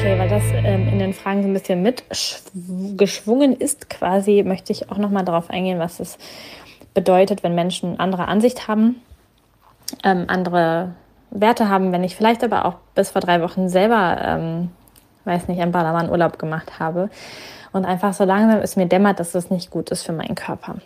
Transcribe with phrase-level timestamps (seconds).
[0.00, 4.90] Okay, weil das ähm, in den Fragen so ein bisschen mitgeschwungen ist, quasi, möchte ich
[4.90, 6.16] auch nochmal darauf eingehen, was es
[6.94, 9.02] bedeutet, wenn Menschen andere Ansicht haben,
[10.02, 10.92] ähm, andere
[11.30, 14.70] Werte haben, wenn ich vielleicht aber auch bis vor drei Wochen selber, ähm,
[15.26, 17.10] weiß nicht, ein Ballermann Urlaub gemacht habe
[17.72, 20.76] und einfach so langsam es mir dämmert, dass das nicht gut ist für meinen Körper.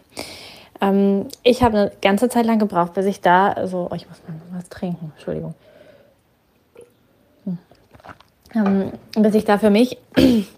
[0.80, 4.20] Ähm, ich habe eine ganze Zeit lang gebraucht, bis ich da so, oh, ich muss
[4.26, 5.54] mal was trinken, Entschuldigung.
[8.54, 8.92] Hm.
[9.16, 9.98] Ähm, bis ich da für mich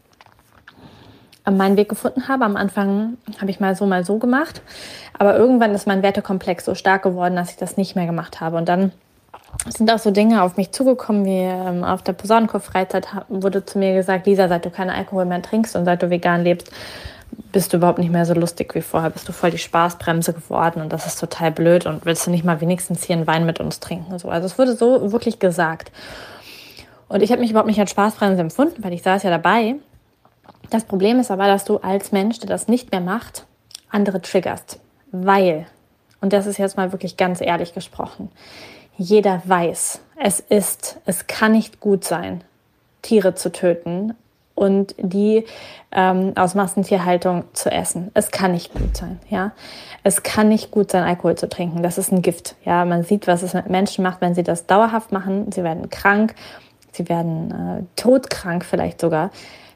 [1.51, 2.45] meinen Weg gefunden habe.
[2.45, 4.63] Am Anfang habe ich mal so, mal so gemacht.
[5.19, 8.57] Aber irgendwann ist mein Wertekomplex so stark geworden, dass ich das nicht mehr gemacht habe.
[8.57, 8.93] Und dann
[9.69, 13.95] sind auch so Dinge auf mich zugekommen, wie ähm, auf der Posaunenchor-Freizeit wurde zu mir
[13.95, 16.71] gesagt, Lisa, seit du keinen Alkohol mehr trinkst und seit du vegan lebst,
[17.53, 20.83] bist du überhaupt nicht mehr so lustig wie vorher, bist du voll die Spaßbremse geworden
[20.83, 23.61] und das ist total blöd und willst du nicht mal wenigstens hier einen Wein mit
[23.61, 24.19] uns trinken?
[24.19, 24.29] So.
[24.29, 25.91] Also es wurde so wirklich gesagt.
[27.09, 29.77] Und ich habe mich überhaupt nicht als Spaßbremse empfunden, weil ich saß ja dabei.
[30.71, 33.47] Das Problem ist aber, dass du als Mensch, der das nicht mehr macht,
[33.91, 34.81] andere triggerst.
[35.13, 35.67] Weil,
[36.21, 38.31] und das ist jetzt mal wirklich ganz ehrlich gesprochen,
[38.99, 42.43] jeder weiß, es ist, es kann nicht gut sein,
[43.03, 44.15] Tiere zu töten
[44.55, 45.45] und die
[45.93, 48.11] ähm, aus Massentierhaltung zu essen.
[48.15, 49.53] Es kann nicht gut sein, ja.
[50.03, 51.83] Es kann nicht gut sein, Alkohol zu trinken.
[51.83, 52.85] Das ist ein Gift, ja.
[52.87, 55.53] Man sieht, was es mit Menschen macht, wenn sie das dauerhaft machen.
[55.53, 56.35] Sie werden krank,
[56.97, 59.31] sie werden äh, todkrank vielleicht sogar.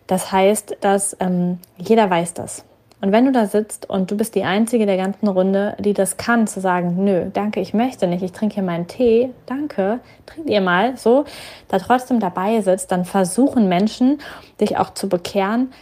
[0.06, 2.64] Das heißt, dass ähm, jeder weiß das.
[3.02, 6.18] Und wenn du da sitzt und du bist die Einzige der ganzen Runde, die das
[6.18, 10.50] kann, zu sagen, nö, danke, ich möchte nicht, ich trinke hier meinen Tee, danke, trinkt
[10.50, 11.24] ihr mal, so,
[11.68, 14.18] da trotzdem dabei sitzt, dann versuchen Menschen,
[14.60, 15.72] dich auch zu bekehren,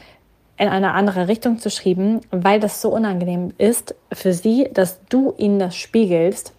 [0.59, 5.35] in eine andere Richtung zu schieben, weil das so unangenehm ist für sie, dass du
[5.39, 6.53] ihnen das spiegelst,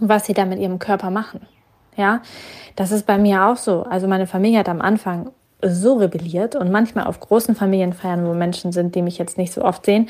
[0.00, 1.40] was sie da mit ihrem Körper machen.
[2.00, 2.22] Ja,
[2.76, 3.82] das ist bei mir auch so.
[3.82, 8.72] Also meine Familie hat am Anfang so rebelliert und manchmal auf großen Familienfeiern, wo Menschen
[8.72, 10.08] sind, die mich jetzt nicht so oft sehen,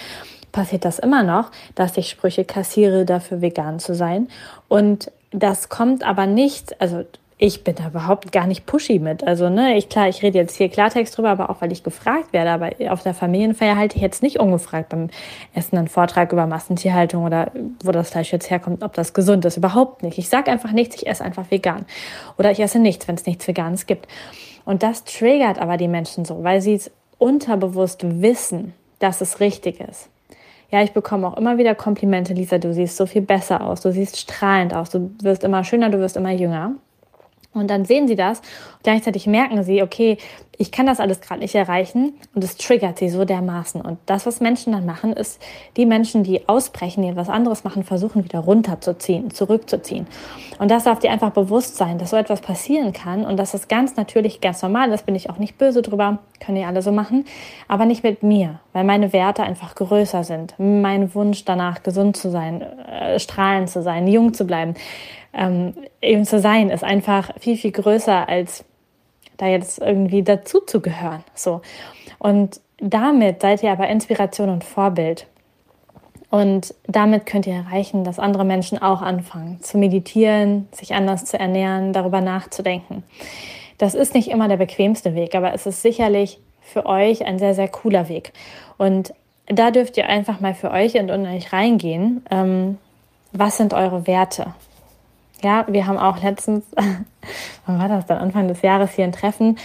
[0.52, 4.28] passiert das immer noch, dass ich Sprüche kassiere, dafür vegan zu sein.
[4.68, 7.04] Und das kommt aber nicht, also
[7.42, 9.26] ich bin da überhaupt gar nicht pushy mit.
[9.26, 12.34] Also, ne, ich klar, ich rede jetzt hier Klartext drüber, aber auch weil ich gefragt
[12.34, 12.50] werde.
[12.50, 15.08] Aber auf der Familienfeier halte ich jetzt nicht ungefragt beim
[15.54, 17.50] Essen einen Vortrag über Massentierhaltung oder
[17.82, 19.56] wo das Fleisch jetzt herkommt, ob das gesund ist.
[19.56, 20.18] Überhaupt nicht.
[20.18, 21.86] Ich sage einfach nichts, ich esse einfach vegan.
[22.38, 24.06] Oder ich esse nichts, wenn es nichts Veganes gibt.
[24.66, 29.80] Und das triggert aber die Menschen so, weil sie es unterbewusst wissen, dass es richtig
[29.80, 30.10] ist.
[30.70, 33.92] Ja, ich bekomme auch immer wieder Komplimente, Lisa, du siehst so viel besser aus, du
[33.92, 36.74] siehst strahlend aus, du wirst immer schöner, du wirst immer jünger.
[37.52, 38.42] Und dann sehen sie das.
[38.82, 40.18] Gleichzeitig merken sie, okay,
[40.60, 43.80] ich kann das alles gerade nicht erreichen und es triggert sie so dermaßen.
[43.80, 45.40] Und das, was Menschen dann machen, ist,
[45.78, 50.06] die Menschen, die ausbrechen, die etwas anderes machen, versuchen wieder runterzuziehen, zurückzuziehen.
[50.58, 53.68] Und das darf dir einfach bewusst sein, dass so etwas passieren kann und dass das
[53.68, 56.92] ganz natürlich, ganz normal ist, bin ich auch nicht böse drüber, können die alle so
[56.92, 57.24] machen,
[57.66, 60.56] aber nicht mit mir, weil meine Werte einfach größer sind.
[60.58, 64.74] Mein Wunsch danach, gesund zu sein, äh, strahlend zu sein, jung zu bleiben,
[65.32, 65.72] ähm,
[66.02, 68.66] eben zu sein, ist einfach viel, viel größer als
[69.40, 71.24] da jetzt irgendwie dazu zu gehören.
[71.34, 71.62] So.
[72.18, 75.26] Und damit seid ihr aber Inspiration und Vorbild.
[76.30, 81.38] Und damit könnt ihr erreichen, dass andere Menschen auch anfangen zu meditieren, sich anders zu
[81.38, 83.02] ernähren, darüber nachzudenken.
[83.78, 87.54] Das ist nicht immer der bequemste Weg, aber es ist sicherlich für euch ein sehr,
[87.54, 88.32] sehr cooler Weg.
[88.78, 89.12] Und
[89.46, 92.24] da dürft ihr einfach mal für euch und in euch reingehen.
[92.30, 92.78] Ähm,
[93.32, 94.54] was sind eure Werte?
[95.42, 96.64] Ja, wir haben auch letztens,
[97.66, 99.58] wann war das dann, Anfang des Jahres hier ein Treffen,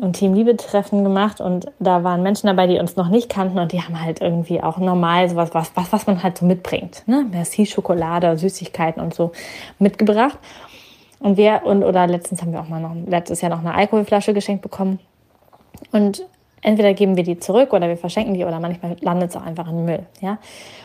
[0.00, 3.58] ein Team Liebe Treffen gemacht und da waren Menschen dabei, die uns noch nicht kannten
[3.58, 7.02] und die haben halt irgendwie auch normal sowas, was, was, was man halt so mitbringt,
[7.06, 7.26] ne?
[7.30, 9.32] Merci Schokolade, Süßigkeiten und so
[9.78, 10.38] mitgebracht.
[11.18, 14.32] Und wir, und, oder letztens haben wir auch mal noch, letztes Jahr noch eine Alkoholflasche
[14.32, 15.00] geschenkt bekommen.
[15.92, 16.24] Und
[16.62, 19.68] entweder geben wir die zurück oder wir verschenken die oder manchmal landet es auch einfach
[19.68, 20.38] in Müll, ja.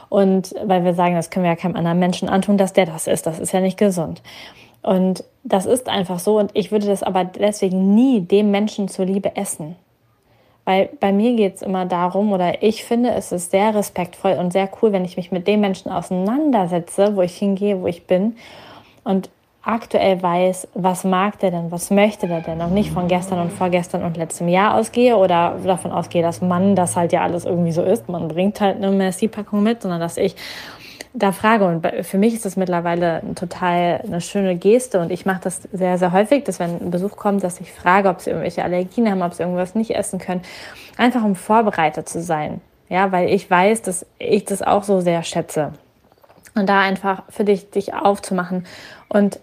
[0.10, 3.08] Und weil wir sagen, das können wir ja keinem anderen Menschen antun, dass der das
[3.08, 3.26] ist.
[3.26, 4.22] Das ist ja nicht gesund.
[4.86, 6.38] Und das ist einfach so.
[6.38, 9.76] Und ich würde das aber deswegen nie dem Menschen zuliebe essen.
[10.64, 14.54] Weil bei mir geht es immer darum, oder ich finde, es ist sehr respektvoll und
[14.54, 18.36] sehr cool, wenn ich mich mit dem Menschen auseinandersetze, wo ich hingehe, wo ich bin.
[19.04, 19.30] Und
[19.64, 23.52] aktuell weiß, was mag der denn, was möchte der denn, auch nicht von gestern und
[23.52, 27.72] vorgestern und letztem Jahr ausgehe oder davon ausgehe, dass man das halt ja alles irgendwie
[27.72, 28.08] so ist.
[28.08, 30.36] Man bringt halt eine Merci-Packung mit, sondern dass ich
[31.16, 31.66] da frage.
[31.66, 35.98] Und für mich ist das mittlerweile total eine schöne Geste und ich mache das sehr,
[35.98, 39.22] sehr häufig, dass wenn ein Besuch kommt, dass ich frage, ob sie irgendwelche Allergien haben,
[39.22, 40.42] ob sie irgendwas nicht essen können,
[40.98, 42.62] einfach um vorbereitet zu sein.
[42.90, 45.72] Ja, weil ich weiß, dass ich das auch so sehr schätze.
[46.54, 48.66] Und da einfach für dich, dich aufzumachen
[49.10, 49.40] und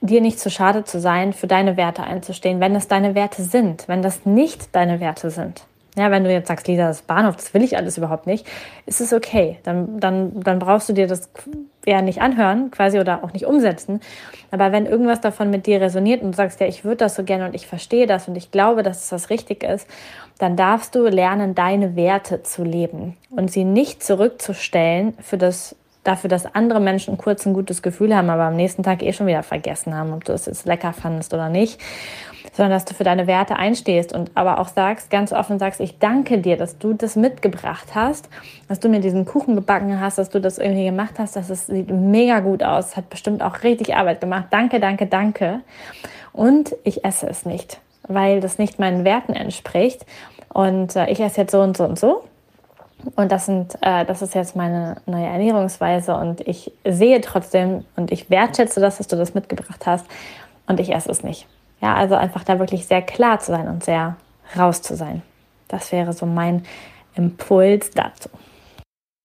[0.00, 3.88] dir nicht zu schade zu sein, für deine Werte einzustehen, wenn es deine Werte sind,
[3.88, 5.64] wenn das nicht deine Werte sind.
[5.96, 8.46] Ja, wenn du jetzt sagst, Lisa, das Bahnhof, das will ich alles überhaupt nicht,
[8.86, 9.58] ist es okay.
[9.62, 11.30] Dann, dann, dann brauchst du dir das
[11.84, 14.00] ja nicht anhören, quasi, oder auch nicht umsetzen.
[14.50, 17.24] Aber wenn irgendwas davon mit dir resoniert und du sagst, ja, ich würde das so
[17.24, 19.86] gerne und ich verstehe das und ich glaube, dass es das richtig ist,
[20.38, 26.28] dann darfst du lernen, deine Werte zu leben und sie nicht zurückzustellen für das dafür,
[26.28, 29.42] dass andere Menschen kurz ein gutes Gefühl haben, aber am nächsten Tag eh schon wieder
[29.42, 31.80] vergessen haben, ob du es jetzt lecker fandest oder nicht,
[32.52, 35.98] sondern dass du für deine Werte einstehst und aber auch sagst, ganz offen sagst, ich
[35.98, 38.28] danke dir, dass du das mitgebracht hast,
[38.68, 41.66] dass du mir diesen Kuchen gebacken hast, dass du das irgendwie gemacht hast, dass es
[41.66, 44.46] sieht mega gut aus, hat bestimmt auch richtig Arbeit gemacht.
[44.50, 45.60] Danke, danke, danke.
[46.32, 50.04] Und ich esse es nicht, weil das nicht meinen Werten entspricht.
[50.52, 52.24] Und äh, ich esse jetzt so und so und so.
[53.16, 58.12] Und das sind, äh, das ist jetzt meine neue Ernährungsweise und ich sehe trotzdem und
[58.12, 60.06] ich wertschätze das, dass du das mitgebracht hast
[60.66, 61.46] und ich esse es nicht.
[61.82, 64.16] Ja, also einfach da wirklich sehr klar zu sein und sehr
[64.56, 65.22] raus zu sein.
[65.68, 66.64] Das wäre so mein
[67.16, 68.28] Impuls dazu.